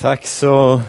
[0.00, 0.82] Tack så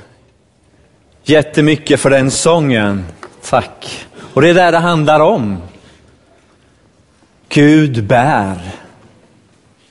[1.24, 3.06] jättemycket för den sången.
[3.44, 4.06] Tack.
[4.34, 5.58] Och det är det det handlar om.
[7.50, 8.72] Gud bär.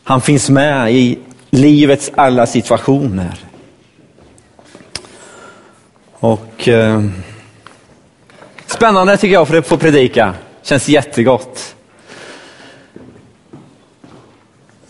[0.05, 1.19] Han finns med i
[1.51, 3.35] livets alla situationer.
[6.13, 7.05] Och eh,
[8.67, 10.35] Spännande tycker jag för att få predika.
[10.63, 11.77] Känns jättegott.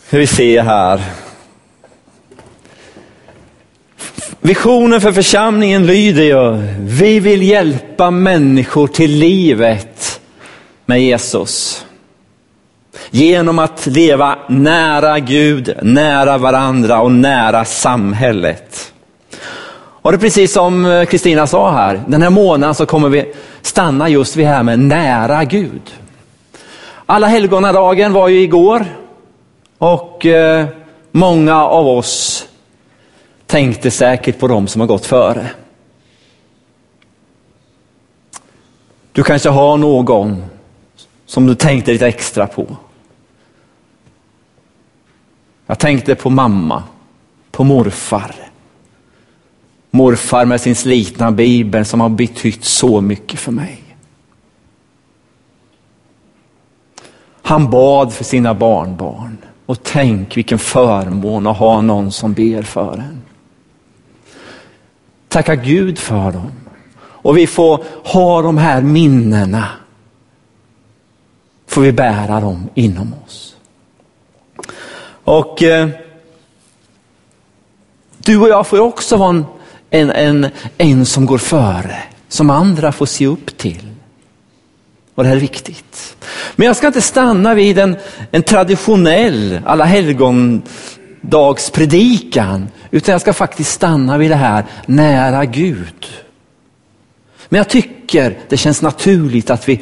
[0.07, 1.03] Ska vi ser här.
[4.43, 10.21] Visionen för församlingen lyder ju, vi vill hjälpa människor till livet
[10.87, 11.85] med Jesus.
[13.11, 18.93] Genom att leva nära Gud, nära varandra och nära samhället.
[20.03, 23.33] Och det är precis som eh, Kristina sa här, den här månaden så kommer vi
[23.63, 25.83] stanna just vid här med nära Gud.
[27.07, 28.87] Alla helgonadagen var ju igår
[29.79, 30.67] och eh,
[31.13, 32.47] många av oss
[33.51, 35.51] tänkte säkert på dem som har gått före.
[39.13, 40.45] Du kanske har någon
[41.27, 42.77] som du tänkte lite extra på.
[45.67, 46.83] Jag tänkte på mamma,
[47.51, 48.35] på morfar.
[49.91, 53.83] Morfar med sin slitna bibel som har betytt så mycket för mig.
[57.43, 62.93] Han bad för sina barnbarn och tänk vilken förmån att ha någon som ber för
[62.93, 63.23] en.
[65.31, 66.53] Tacka Gud för dem.
[67.01, 69.69] Och vi får ha de här minnena.
[71.67, 73.57] Får vi bära dem inom oss.
[75.25, 75.89] Och eh,
[78.19, 79.45] du och jag får också vara en,
[79.91, 83.91] en, en, en som går före, som andra får se upp till.
[85.15, 86.17] Och det här är viktigt.
[86.57, 87.97] Men jag ska inte stanna vid en,
[88.31, 90.63] en traditionell alla helgon
[91.21, 92.69] dagspredikan.
[92.91, 96.07] utan jag ska faktiskt stanna vid det här nära Gud.
[97.49, 99.81] Men jag tycker det känns naturligt att vi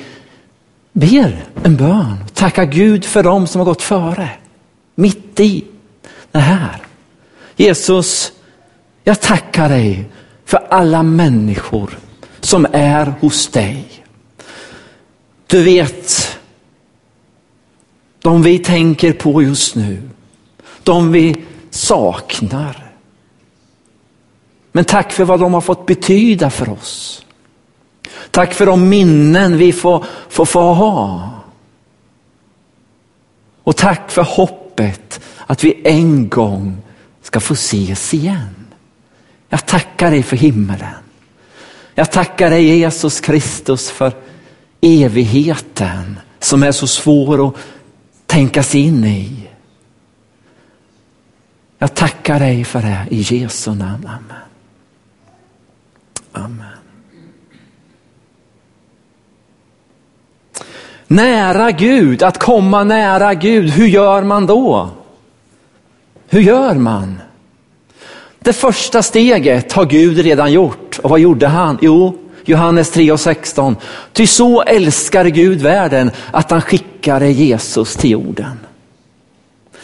[0.93, 4.31] ber en bön, Tacka Gud för dem som har gått före,
[4.95, 5.65] mitt i
[6.33, 6.83] det här.
[7.57, 8.33] Jesus,
[9.05, 10.07] jag tackar dig
[10.45, 11.99] för alla människor
[12.41, 13.85] som är hos dig.
[15.47, 16.39] Du vet,
[18.23, 20.03] de vi tänker på just nu,
[20.89, 21.37] de vi
[21.71, 22.93] saknar.
[24.73, 27.25] Men tack för vad de har fått betyda för oss.
[28.31, 31.31] Tack för de minnen vi får, får, får ha.
[33.63, 36.77] Och tack för hoppet att vi en gång
[37.23, 38.67] ska få ses igen.
[39.49, 40.95] Jag tackar dig för himmelen.
[41.95, 44.13] Jag tackar dig Jesus Kristus för
[44.81, 47.55] evigheten som är så svår att
[48.27, 49.48] tänka sig in i.
[51.79, 54.07] Jag tackar dig för det i Jesu namn.
[54.07, 54.43] Amen.
[56.33, 56.67] Amen.
[61.07, 64.91] Nära Gud, att komma nära Gud, hur gör man då?
[66.29, 67.21] Hur gör man?
[68.39, 70.99] Det första steget har Gud redan gjort.
[70.99, 71.79] Och vad gjorde han?
[71.81, 73.77] Jo, Johannes 3 och 16.
[74.13, 78.59] Ty så älskar Gud världen att han skickade Jesus till jorden.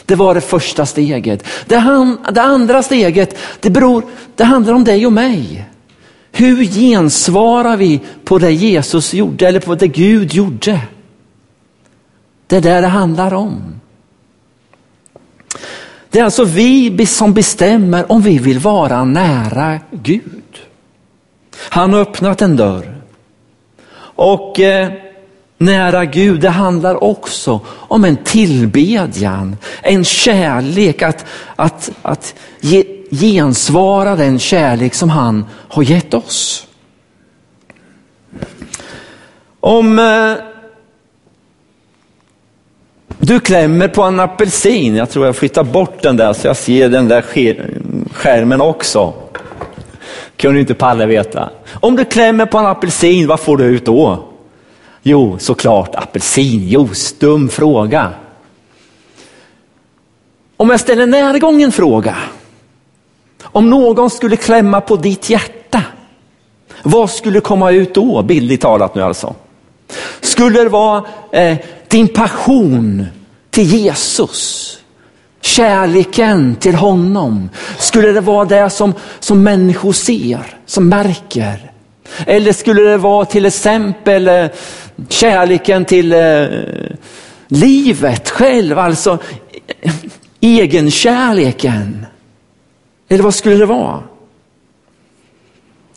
[0.05, 1.43] Det var det första steget.
[1.65, 4.03] Det, han, det andra steget, det, beror,
[4.35, 5.65] det handlar om dig och mig.
[6.31, 10.81] Hur gensvarar vi på det Jesus gjorde eller på det Gud gjorde?
[12.47, 13.79] Det är det det handlar om.
[16.09, 20.59] Det är alltså vi som bestämmer om vi vill vara nära Gud.
[21.57, 23.01] Han har öppnat en dörr.
[24.17, 24.91] Och eh,
[25.57, 34.15] nära Gud, det handlar också om en tillbedjan, en kärlek, att, att, att ge, gensvara
[34.15, 36.67] den kärlek som han har gett oss.
[39.59, 40.33] Om eh,
[43.17, 46.89] du klämmer på en apelsin, jag tror jag flyttar bort den där så jag ser
[46.89, 47.21] den där
[48.13, 49.13] skärmen också.
[50.37, 51.49] Kunde inte Palle veta.
[51.73, 54.34] Om du klämmer på en apelsin, vad får du ut då?
[55.07, 57.15] Jo, såklart apelsinjuice.
[57.19, 58.13] Dum fråga.
[60.57, 62.15] Om jag ställer en närgången fråga.
[63.43, 65.83] Om någon skulle klämma på ditt hjärta,
[66.83, 69.35] vad skulle komma ut då, bildligt talat nu alltså?
[70.21, 71.57] Skulle det vara eh,
[71.87, 73.05] din passion
[73.49, 74.71] till Jesus?
[75.41, 77.49] Kärleken till honom?
[77.77, 81.71] Skulle det vara det som, som människor ser, som märker?
[82.27, 84.47] Eller skulle det vara till exempel eh,
[85.09, 86.47] kärleken till eh,
[87.47, 89.17] livet själv, alltså
[89.81, 89.93] eh,
[90.41, 92.05] egenkärleken?
[93.09, 94.03] Eller vad skulle det vara?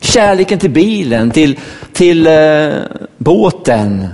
[0.01, 1.59] Kärleken till bilen, till,
[1.93, 2.73] till eh,
[3.17, 4.07] båten,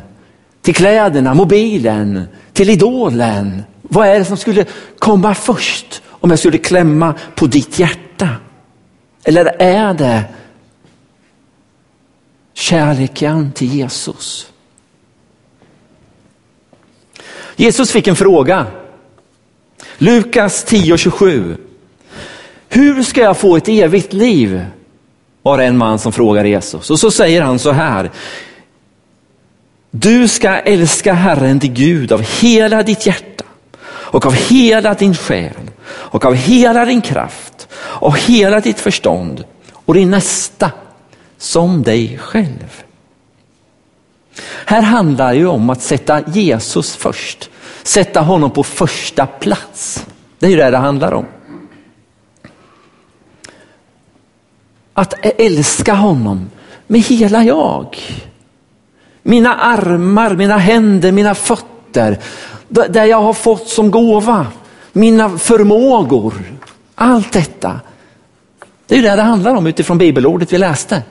[0.62, 2.24] till kläderna, mobilen,
[2.54, 3.64] till idolen.
[3.82, 4.66] Vad är det som skulle
[5.00, 8.30] komma först om jag skulle klämma på ditt hjärta?
[9.24, 10.24] Eller är det
[12.54, 14.52] kärleken till Jesus?
[17.56, 18.66] Jesus fick en fråga.
[19.98, 21.58] Lukas 10.27.
[22.70, 24.66] Hur ska jag få ett evigt liv?
[25.42, 26.90] Var det en man som frågar Jesus.
[26.90, 28.12] Och så säger han så här.
[29.92, 33.44] Du ska älska Herren din Gud av hela ditt hjärta
[33.88, 39.44] och av hela din själ och av hela din kraft och hela ditt förstånd
[39.74, 40.72] och din nästa
[41.38, 42.85] som dig själv.
[44.66, 47.50] Här handlar det ju om att sätta Jesus först,
[47.84, 50.06] sätta honom på första plats.
[50.40, 51.26] Det är ju det det handlar om.
[54.94, 56.50] Att älska honom
[56.88, 57.98] med hela jag.
[59.24, 62.20] Mina armar, mina händer, mina fötter,
[62.68, 64.48] Det jag har fått som gåva,
[64.94, 66.34] mina förmågor,
[66.96, 67.80] allt detta.
[68.88, 71.04] Det är ju det det handlar om utifrån bibelordet vi läste.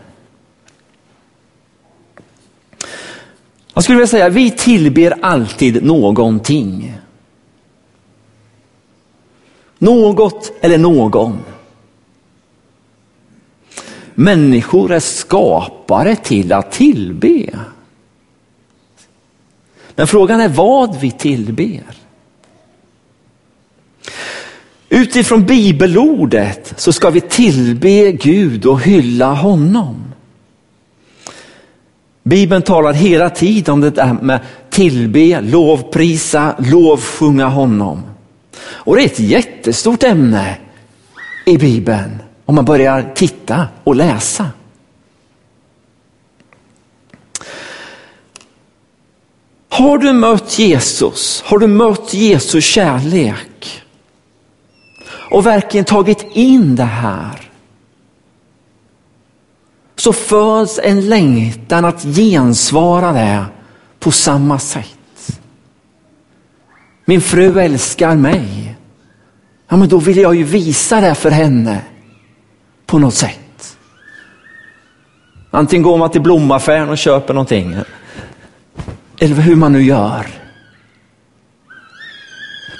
[3.74, 6.94] Jag skulle vilja säga, vi tillber alltid någonting.
[9.78, 11.38] Något eller någon.
[14.14, 17.58] Människor är skapare till att tillbe.
[19.94, 21.82] Men frågan är vad vi tillber.
[24.88, 30.13] Utifrån bibelordet så ska vi tillbe Gud och hylla honom.
[32.24, 34.40] Bibeln talar hela tiden om det där med
[34.70, 38.02] tillbe, lovprisa, lovsjunga honom.
[38.60, 40.56] Och det är ett jättestort ämne
[41.46, 44.50] i Bibeln om man börjar titta och läsa.
[49.68, 51.42] Har du mött Jesus?
[51.46, 53.82] Har du mött Jesus kärlek?
[55.30, 57.43] Och verkligen tagit in det här?
[60.04, 63.44] Så föds en längtan att gensvara det
[63.98, 65.40] på samma sätt.
[67.04, 68.76] Min fru älskar mig.
[69.68, 71.80] Ja, men då vill jag ju visa det för henne
[72.86, 73.76] på något sätt.
[75.50, 77.76] Antingen går man till blomaffären och köper någonting.
[79.20, 80.26] Eller hur man nu gör.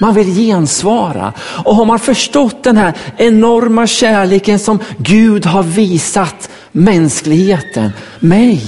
[0.01, 1.33] Man vill gensvara.
[1.65, 7.91] Och har man förstått den här enorma kärleken som Gud har visat mänskligheten,
[8.21, 8.63] mig,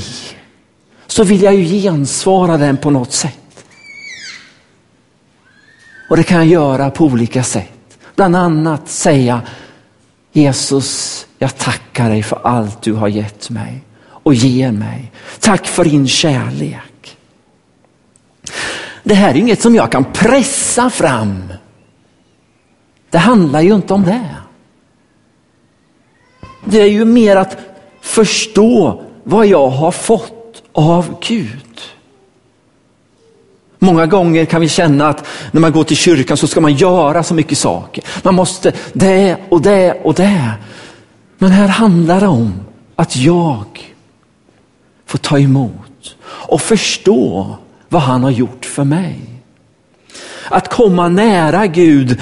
[1.07, 3.65] så vill jag ju gensvara den på något sätt.
[6.11, 7.99] Och det kan jag göra på olika sätt.
[8.17, 9.43] Bland annat säga
[10.33, 15.13] Jesus, jag tackar dig för allt du har gett mig och ger mig.
[15.41, 17.17] Tack för din kärlek.
[19.03, 21.53] Det här är inget som jag kan pressa fram.
[23.11, 24.37] Det handlar ju inte om det.
[26.65, 27.76] Det är ju mer att
[28.07, 31.81] förstå vad jag har fått av Gud.
[33.79, 37.23] Många gånger kan vi känna att när man går till kyrkan så ska man göra
[37.23, 38.05] så mycket saker.
[38.23, 40.51] Man måste det och det och det.
[41.39, 42.53] Men här handlar det om
[42.97, 43.95] att jag
[45.07, 47.57] får ta emot och förstå
[47.89, 49.21] vad han har gjort för mig.
[50.49, 52.21] Att komma nära Gud,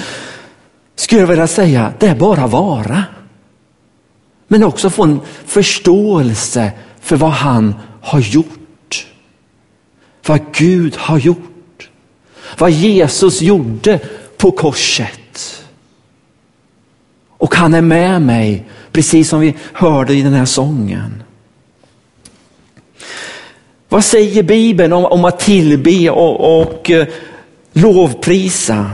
[0.95, 3.03] skulle jag vilja säga, det är bara vara.
[4.47, 6.71] Men också få en förståelse
[7.01, 9.07] för vad han har gjort.
[10.27, 11.89] Vad Gud har gjort.
[12.57, 13.99] Vad Jesus gjorde
[14.37, 15.63] på korset.
[17.37, 21.23] Och han är med mig, precis som vi hörde i den här sången.
[23.89, 27.07] Vad säger Bibeln om, om att tillbe och, och eh,
[27.73, 28.91] lovprisa?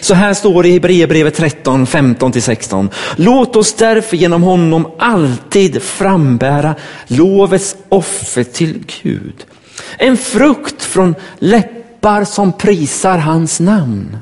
[0.00, 2.88] Så här står det i Hebreerbrevet 13, 15-16.
[3.16, 6.74] Låt oss därför genom honom alltid frambära
[7.06, 9.46] lovets offer till Gud.
[9.98, 14.18] En frukt från läppar som prisar hans namn.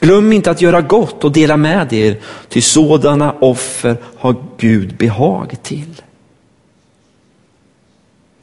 [0.00, 5.56] Glöm inte att göra gott och dela med er, till sådana offer har Gud behag
[5.62, 6.02] till.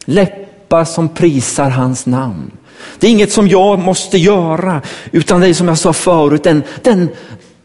[0.05, 2.51] Läppar som prisar hans namn.
[2.99, 6.63] Det är inget som jag måste göra, utan det är som jag sa förut, den,
[6.81, 7.09] den,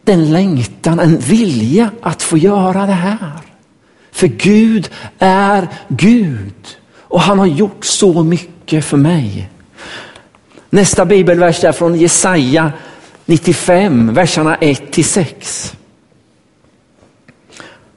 [0.03, 3.39] den längtan, en vilja att få göra det här.
[4.11, 9.49] För Gud är Gud och han har gjort så mycket för mig.
[10.69, 12.71] Nästa bibelvers är från Jesaja
[13.25, 15.75] 95, verserna 1 till 6.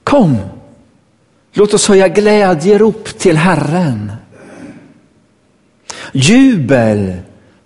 [0.05, 0.39] Kom,
[1.53, 4.13] Låt oss höja glädjerop till Herren.
[6.13, 7.15] Jubel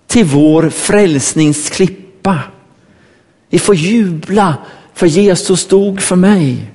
[0.07, 2.39] till vår frälsningsklippa.
[3.51, 4.57] Vi får jubla
[4.95, 6.73] för Jesus dog för mig.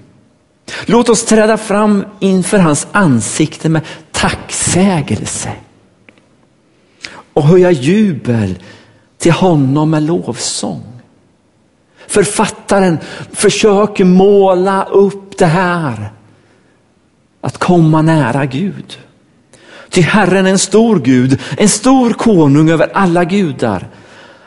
[0.86, 5.52] Låt oss träda fram inför hans ansikte med tacksägelse
[7.34, 8.60] och höja jubel
[9.18, 10.84] till honom med lovsång.
[12.08, 12.98] Författaren
[13.32, 16.12] försöker måla upp det här,
[17.42, 18.98] att komma nära Gud.
[19.92, 23.88] Till Herren är en stor Gud, en stor konung över alla gudar.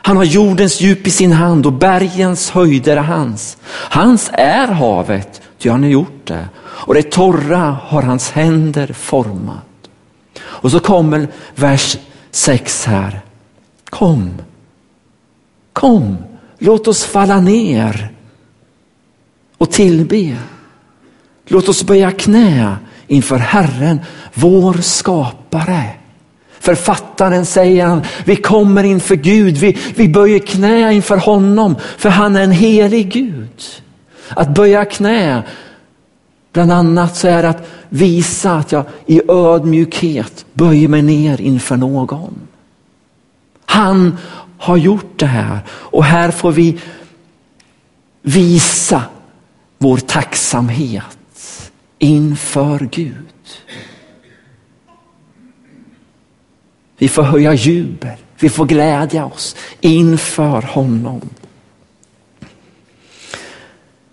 [0.01, 3.57] Han har jordens djup i sin hand och bergens höjder är hans.
[3.67, 6.49] Hans är havet, ty han har gjort det.
[6.57, 9.89] Och det torra har hans händer format.
[10.41, 11.97] Och så kommer vers
[12.31, 13.21] 6 här.
[13.89, 14.31] Kom,
[15.73, 16.17] kom,
[16.57, 18.09] låt oss falla ner
[19.57, 20.37] och tillbe.
[21.47, 23.99] Låt oss böja knä inför Herren,
[24.33, 25.89] vår skapare.
[26.59, 32.35] Författaren säger han, vi kommer inför Gud, vi, vi böjer knä inför honom, för han
[32.35, 33.61] är en helig Gud.
[34.29, 35.43] Att böja knä,
[36.53, 41.77] bland annat så är det att visa att jag i ödmjukhet böjer mig ner inför
[41.77, 42.47] någon.
[43.65, 44.17] Han
[44.57, 46.79] har gjort det här och här får vi
[48.21, 49.01] visa
[49.77, 51.14] vår tacksamhet
[51.99, 53.25] inför Gud.
[56.97, 61.21] Vi får höja jubel, vi får glädja oss inför honom.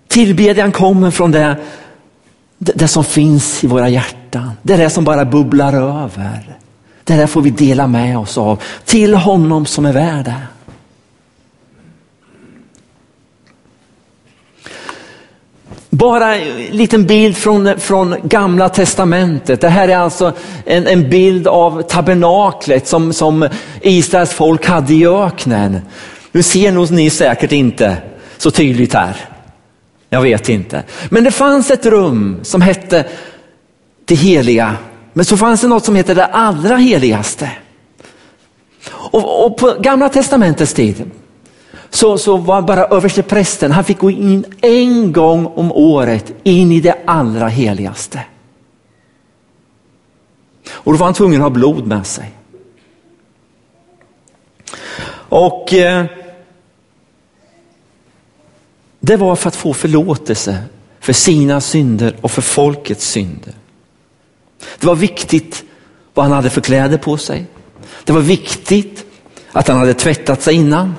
[0.09, 1.57] Tillbedjan kommer från det,
[2.59, 4.51] det som finns i våra hjärtan.
[4.63, 6.59] Det är det som bara bubblar över.
[7.05, 10.43] Det där får vi dela med oss av till honom som är värd det.
[16.03, 19.61] Bara en liten bild från, från gamla testamentet.
[19.61, 20.33] Det här är alltså
[20.67, 23.49] en, en bild av tabernaklet som, som
[23.81, 25.81] Israels folk hade i öknen.
[26.33, 27.97] Nu ser nog ni säkert inte
[28.39, 29.17] så tydligt här.
[30.09, 30.83] Jag vet inte.
[31.09, 33.05] Men det fanns ett rum som hette
[34.05, 34.77] det heliga.
[35.13, 37.51] Men så fanns det något som hette det allra heligaste.
[38.91, 41.11] Och, och på gamla testamentets tid
[41.95, 46.81] så, så var bara översteprästen, han fick gå in en gång om året in i
[46.81, 48.25] det allra heligaste.
[50.71, 52.33] Och då var han tvungen att ha blod med sig.
[55.29, 56.05] Och eh,
[59.01, 60.63] det var för att få förlåtelse
[61.01, 63.55] för sina synder och för folkets synder.
[64.79, 65.65] Det var viktigt
[66.15, 67.47] vad han hade för kläder på sig.
[68.05, 69.05] Det var viktigt
[69.53, 70.95] att han hade tvättat sig innan.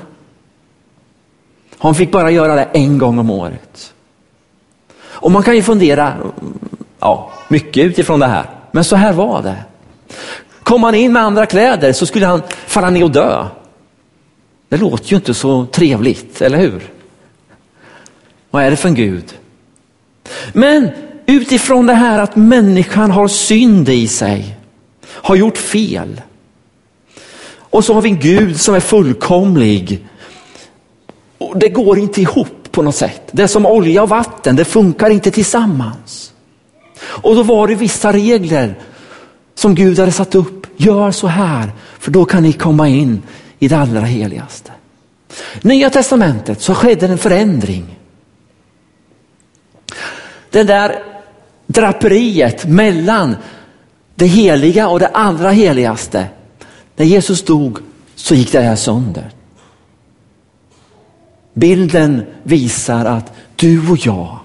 [1.84, 3.94] Han fick bara göra det en gång om året.
[5.02, 6.18] Och man kan ju fundera
[7.00, 9.56] ja, mycket utifrån det här, men så här var det.
[10.63, 13.48] Kom han in med andra kläder så skulle han falla ner och dö.
[14.70, 16.92] Det låter ju inte så trevligt, eller hur?
[18.50, 19.38] Vad är det för en Gud?
[20.54, 20.90] Men
[21.25, 24.58] utifrån det här att människan har synd i sig,
[25.06, 26.22] har gjort fel.
[27.56, 30.08] Och så har vi en Gud som är fullkomlig,
[31.44, 33.22] och det går inte ihop på något sätt.
[33.32, 36.34] Det är som olja och vatten, det funkar inte tillsammans.
[37.02, 38.80] Och då var det vissa regler
[39.56, 40.68] som Gud hade satt upp.
[40.78, 43.22] Gör så här, för då kan ni komma in
[43.60, 44.72] i det allra heligaste.
[45.62, 48.00] Nya testamentet så skedde en förändring.
[50.50, 51.04] Det där
[51.68, 53.36] draperiet mellan
[54.16, 56.26] det heliga och det allra heligaste.
[56.96, 57.80] När Jesus dog
[58.16, 59.32] så gick det här sönder.
[61.53, 64.39] Bilden visar att du och jag,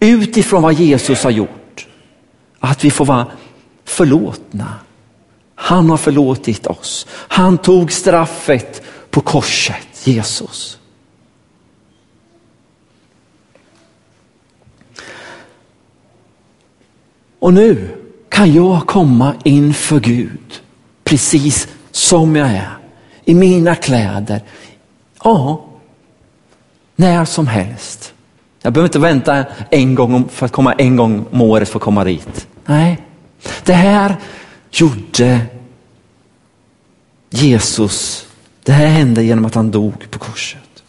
[0.00, 1.86] utifrån vad Jesus har gjort,
[2.58, 3.26] att vi får vara
[3.84, 4.74] förlåtna.
[5.54, 7.06] Han har förlåtit oss.
[7.10, 10.78] Han tog straffet på korset, Jesus.
[17.38, 17.88] Och nu
[18.28, 20.60] kan jag komma inför Gud
[21.04, 22.78] precis som jag är,
[23.24, 24.40] i mina kläder.
[25.24, 25.69] Ja,
[27.00, 28.14] när som helst.
[28.62, 31.82] Jag behöver inte vänta en gång för att komma en gång om året för att
[31.82, 32.46] komma dit.
[32.66, 32.98] Nej,
[33.64, 34.16] det här
[34.70, 35.40] gjorde
[37.30, 38.26] Jesus.
[38.62, 40.82] Det här hände genom att han dog på korset.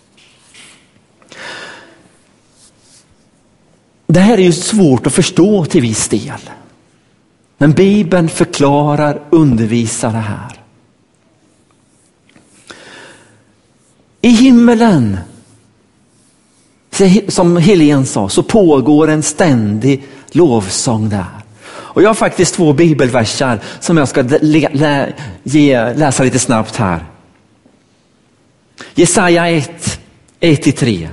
[4.07, 6.49] Det här är ju svårt att förstå till viss del.
[7.57, 10.59] Men Bibeln förklarar, undervisar det här.
[14.21, 15.17] I himmelen
[17.27, 21.25] som Helene sa, så pågår en ständig lovsång där.
[21.93, 26.75] Och jag har faktiskt två bibelversar som jag ska lä lä ge, läsa lite snabbt
[26.75, 27.05] här.
[28.95, 29.99] Jesaja 1,
[30.39, 31.07] 1-3.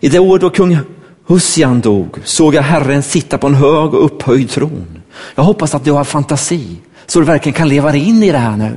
[0.00, 0.78] I det år då kung
[1.26, 5.02] Husian dog såg jag Herren sitta på en hög och upphöjd tron.
[5.34, 6.76] Jag hoppas att du har fantasi
[7.06, 8.76] så du verkligen kan leva in i det här nu.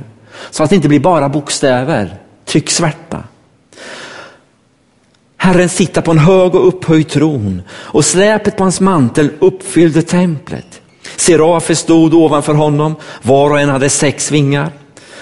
[0.50, 3.24] Så att det inte blir bara bokstäver, trycksvärta.
[5.42, 10.80] Herren sitter på en hög och upphöjd tron och släpet på hans mantel uppfyllde templet.
[11.16, 14.72] Serafer stod ovanför honom, var och en hade sex vingar.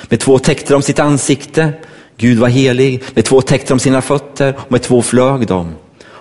[0.03, 1.73] Med två täckte de sitt ansikte,
[2.17, 5.75] Gud var helig, med två täckte de sina fötter och med två flög de.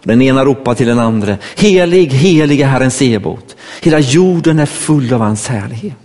[0.04, 3.56] Den ena ropade till den andra, helig, helig är Herren Sebot.
[3.82, 5.96] Hela jorden är full av hans härlighet.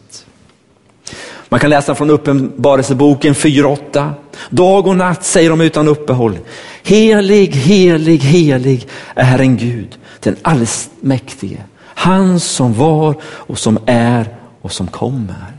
[1.48, 4.10] Man kan läsa från Uppenbarelseboken 4.8.
[4.50, 6.38] Dag och natt säger de utan uppehåll.
[6.87, 11.62] Helig, helig, helig är Herren Gud, den allsmäktige.
[11.85, 15.53] Han som var och som är och som kommer.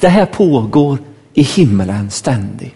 [0.00, 0.98] Det här pågår
[1.34, 2.74] i himmelen ständigt.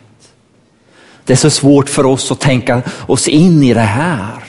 [1.25, 4.45] Det är så svårt för oss att tänka oss in i det här.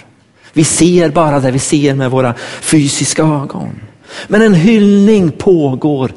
[0.53, 3.79] Vi ser bara det vi ser med våra fysiska ögon.
[4.27, 6.12] Men en hyllning pågår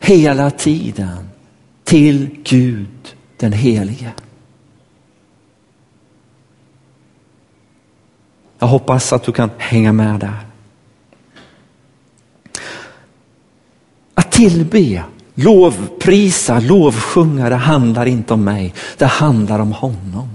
[0.00, 1.28] hela tiden
[1.84, 4.12] till Gud den helige.
[8.58, 10.38] Jag hoppas att du kan hänga med där.
[14.14, 15.02] Att tillbe,
[15.34, 18.74] lovprisa, lovsjunga, det handlar inte om mig.
[18.96, 20.28] Det handlar om honom.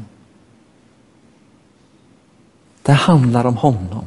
[2.81, 4.05] Det handlar om honom.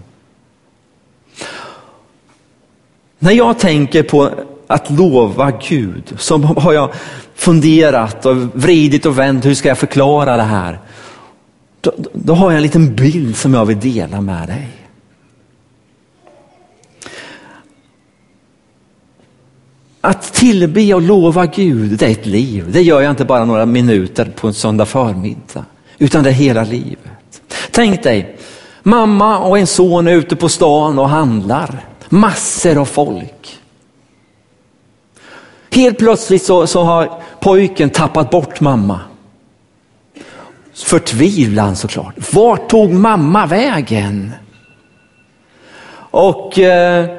[3.18, 4.30] När jag tänker på
[4.66, 6.94] att lova Gud så har jag
[7.34, 9.44] funderat och vridit och vänt.
[9.44, 10.78] Hur ska jag förklara det här?
[11.86, 14.68] Då, då har jag en liten bild som jag vill dela med dig.
[20.00, 22.72] Att tillbe och lova Gud, det är ett liv.
[22.72, 25.64] Det gör jag inte bara några minuter på en söndag förmiddag,
[25.98, 27.42] utan det är hela livet.
[27.70, 28.38] Tänk dig,
[28.82, 31.84] mamma och en son är ute på stan och handlar.
[32.08, 33.58] Massor av folk.
[35.70, 39.00] Helt plötsligt så, så har pojken tappat bort mamma.
[40.84, 42.34] Förtvivlan såklart.
[42.34, 44.32] Vart tog mamma vägen?
[46.10, 47.10] Och, eh,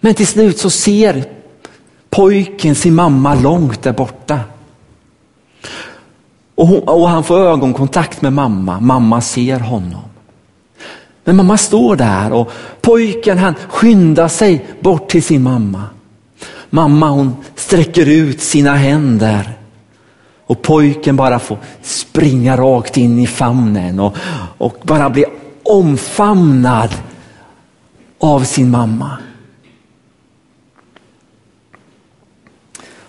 [0.00, 1.24] men till slut så ser
[2.10, 4.40] pojken sin mamma långt där borta.
[6.54, 8.80] Och, hon, och han får ögonkontakt med mamma.
[8.80, 10.02] Mamma ser honom.
[11.24, 15.82] Men mamma står där och pojken han skyndar sig bort till sin mamma.
[16.70, 19.57] Mamma hon sträcker ut sina händer
[20.48, 24.16] och pojken bara får springa rakt in i famnen och,
[24.58, 25.24] och bara bli
[25.62, 26.94] omfamnad
[28.18, 29.18] av sin mamma.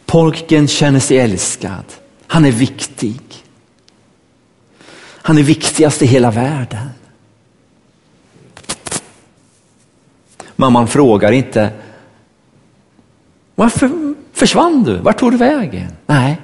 [0.06, 1.84] Pojken känner sig älskad.
[2.28, 3.22] Han är viktig.
[5.02, 6.90] Han är viktigast i hela världen.
[10.56, 11.70] Mamman frågar inte,
[13.56, 14.98] varför försvann du?
[14.98, 15.92] Vart tog du vägen?
[16.06, 16.42] Nej,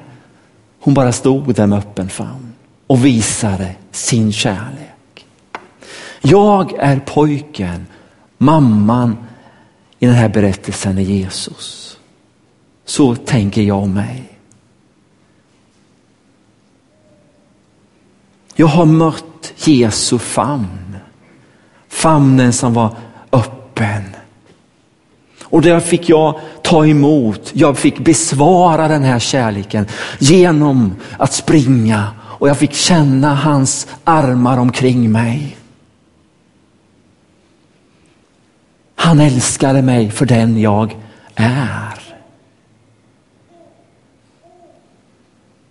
[0.86, 2.54] hon bara stod där med öppen famn
[2.88, 5.26] och visade sin kärlek.
[6.22, 7.88] Jag är pojken,
[8.38, 9.18] mamman
[10.00, 11.98] i den här berättelsen är Jesus.
[12.86, 14.40] Så tänker jag om mig.
[18.56, 20.98] Jag har mött Jesu famn.
[21.88, 22.98] Famnen som var
[23.32, 24.15] öppen.
[25.56, 29.88] Och där fick jag ta emot, jag fick besvara den här kärleken
[30.20, 35.58] genom att springa och jag fick känna hans armar omkring mig.
[38.96, 40.98] Han älskade mig för den jag
[41.36, 42.00] är.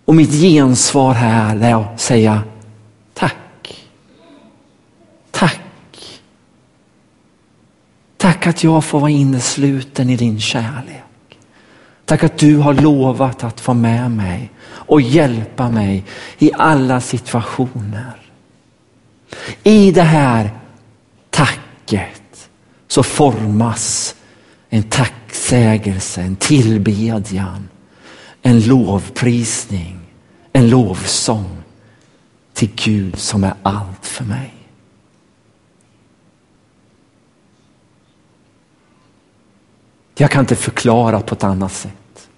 [0.04, 2.42] Och mitt gensvar här är att säga
[3.14, 3.86] tack.
[5.30, 5.60] Tack.
[8.44, 11.38] Tack att jag får vara innesluten i din kärlek.
[12.04, 16.04] Tack att du har lovat att vara med mig och hjälpa mig
[16.38, 18.12] i alla situationer.
[19.62, 20.50] I det här
[21.30, 22.48] tacket
[22.88, 24.14] så formas
[24.68, 27.68] en tacksägelse, en tillbedjan,
[28.42, 30.00] en lovprisning,
[30.52, 31.57] en lovsång
[32.52, 34.53] till Gud som är allt för mig.
[40.14, 42.29] Jag kan inte förklara på ett annat sätt.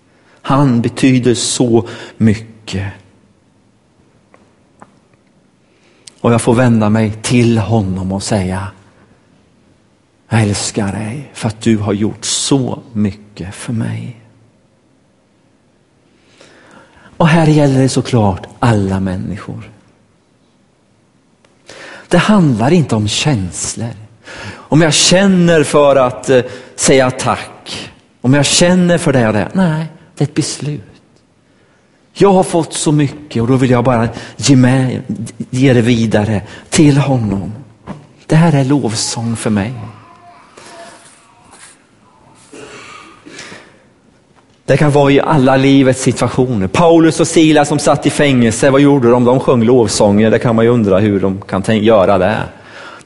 [0.42, 2.92] Han betyder så mycket.
[6.20, 8.68] Och jag får vända mig till honom och säga
[10.28, 14.20] Jag älskar dig för att du har gjort så mycket för mig.
[17.16, 19.70] Och här gäller det såklart alla människor.
[22.08, 23.94] Det handlar inte om känslor.
[24.48, 26.42] Om jag känner för att eh,
[26.76, 27.50] säga tack,
[28.26, 29.48] om jag känner för det och det.
[29.52, 29.86] Nej,
[30.16, 30.82] det är ett beslut.
[32.12, 35.02] Jag har fått så mycket och då vill jag bara ge, med,
[35.50, 37.52] ge det vidare till honom.
[38.26, 39.72] Det här är lovsång för mig.
[44.64, 46.66] Det kan vara i alla livets situationer.
[46.66, 49.24] Paulus och Silas som satt i fängelse, vad gjorde de?
[49.24, 50.30] De sjöng lovsånger.
[50.30, 52.38] Det kan man ju undra hur de kan göra det.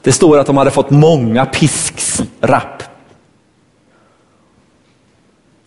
[0.01, 2.83] Det står att de hade fått många piskrapp.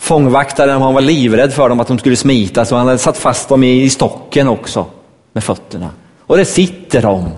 [0.05, 3.49] Fångvaktaren han var livrädd för dem att de skulle smita så han hade satt fast
[3.49, 4.87] dem i stocken också
[5.33, 5.91] med fötterna.
[6.21, 7.31] Och det sitter de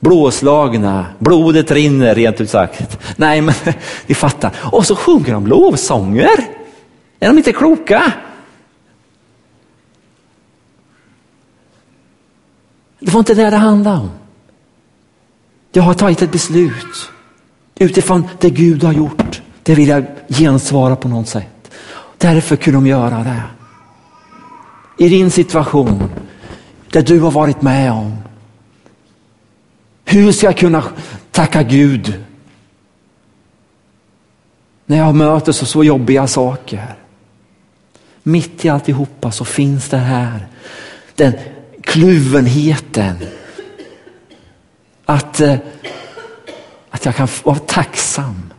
[0.00, 2.98] blåslagna, blodet rinner rent ut sagt.
[3.16, 3.54] Nej men
[4.06, 4.52] ni fattar.
[4.72, 6.38] Och så sjunger de lovsånger.
[7.20, 8.12] Är de inte kloka?
[13.00, 14.10] Det var inte det det handlade om.
[15.72, 17.10] Jag har tagit ett beslut
[17.74, 19.42] utifrån det Gud har gjort.
[19.62, 21.55] Det vill jag gensvara på något sätt.
[22.18, 23.42] Därför kunde de göra det.
[24.98, 26.10] I din situation,
[26.92, 28.16] det du har varit med om.
[30.04, 30.84] Hur ska jag kunna
[31.30, 32.24] tacka Gud
[34.86, 36.94] när jag möter så, så jobbiga saker?
[38.22, 40.46] Mitt i alltihopa så finns det här,
[41.14, 41.32] den
[41.82, 43.16] kluvenheten.
[45.04, 45.56] Att, eh,
[46.90, 48.52] att jag kan vara tacksam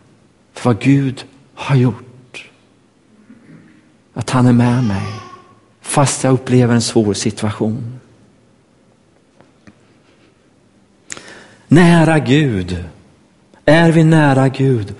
[0.53, 2.06] för vad Gud har gjort.
[4.17, 5.05] Att han är med mig
[5.81, 7.99] fast jag upplever en svår situation.
[11.67, 12.83] Nära Gud.
[13.65, 14.93] Är vi nära Gud,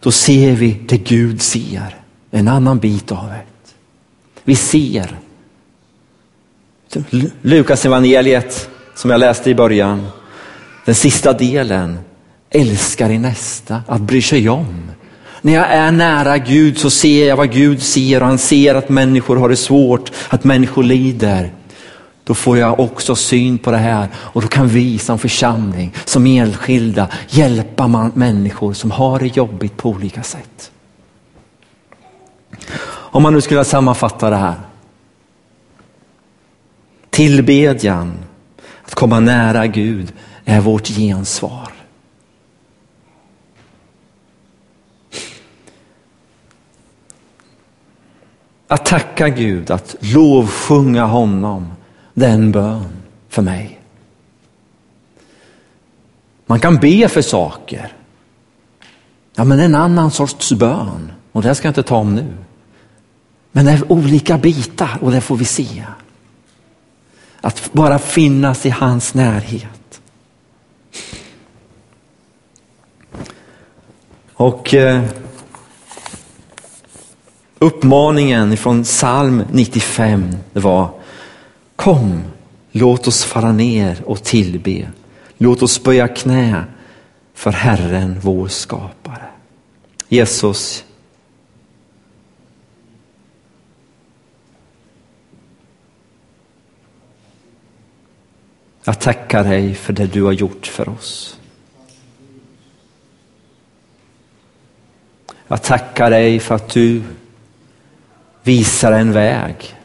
[0.00, 1.96] då ser vi det Gud ser.
[2.30, 3.42] En annan bit av det.
[4.44, 5.18] Vi ser.
[7.42, 10.06] Lukas evangeliet som jag läste i början,
[10.84, 11.98] den sista delen,
[12.50, 14.90] älskar i nästa, att bry sig om.
[15.42, 18.88] När jag är nära Gud så ser jag vad Gud ser och han ser att
[18.88, 21.52] människor har det svårt, att människor lider.
[22.24, 26.26] Då får jag också syn på det här och då kan vi som församling, som
[26.26, 30.70] enskilda hjälpa människor som har det jobbigt på olika sätt.
[32.88, 34.54] Om man nu skulle sammanfatta det här.
[37.10, 38.14] Tillbedjan,
[38.84, 40.12] att komma nära Gud,
[40.44, 41.69] är vårt gensvar.
[48.70, 51.72] Att tacka Gud, att lovsjunga honom,
[52.14, 52.88] det är en bön
[53.28, 53.80] för mig.
[56.46, 57.92] Man kan be för saker.
[59.34, 62.36] Ja, men en annan sorts bön och det ska jag inte ta om nu.
[63.52, 65.84] Men det är olika bitar och det får vi se.
[67.40, 70.00] Att bara finnas i hans närhet.
[74.34, 75.04] Och eh,
[77.60, 80.90] uppmaningen från psalm 95 var
[81.76, 82.22] Kom,
[82.72, 84.88] låt oss falla ner och tillbe.
[85.38, 86.64] Låt oss böja knä
[87.34, 89.28] för Herren vår skapare.
[90.08, 90.84] Jesus,
[98.84, 101.38] Jag tackar dig för det du har gjort för oss.
[105.48, 107.02] Jag tackar dig för att du
[108.42, 109.76] visar en väg.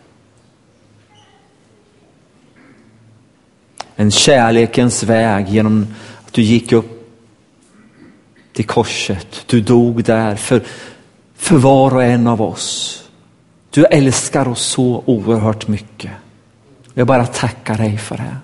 [3.95, 5.87] En kärlekens väg genom
[6.25, 6.95] att du gick upp
[8.53, 9.43] till korset.
[9.45, 10.63] Du dog där för,
[11.35, 13.01] för var och en av oss.
[13.69, 16.11] Du älskar oss så oerhört mycket.
[16.93, 18.37] Jag bara tackar dig för det.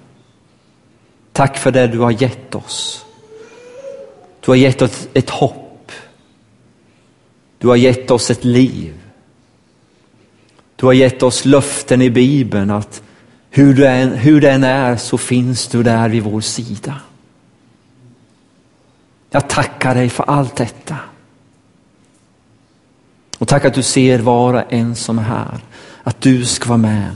[1.31, 3.05] Tack för det du har gett oss.
[4.39, 5.91] Du har gett oss ett hopp.
[7.57, 9.00] Du har gett oss ett liv.
[10.81, 13.01] Du har gett oss löften i Bibeln att
[13.49, 16.95] hur, du än, hur det än är så finns du där vid vår sida.
[19.29, 20.97] Jag tackar dig för allt detta.
[23.37, 25.59] Och tack att du ser var och en som är här.
[26.03, 27.11] Att du ska vara med